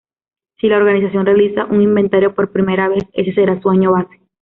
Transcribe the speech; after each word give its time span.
Si 0.59 0.67
la 0.67 0.77
organización 0.77 1.27
realiza 1.27 1.65
un 1.65 1.83
inventario 1.83 2.33
por 2.33 2.51
primera 2.51 2.87
vez, 2.89 3.03
ese 3.13 3.35
será 3.35 3.61
su 3.61 3.69
año 3.69 3.91
base. 3.91 4.19